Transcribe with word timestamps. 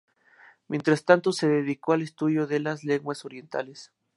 Mientras 0.67 1.05
tanto, 1.05 1.31
se 1.31 1.47
dedicó 1.47 1.93
al 1.93 2.01
estudio 2.01 2.47
de 2.47 2.59
las 2.59 2.83
lenguas 2.83 3.23
orientales. 3.23 3.91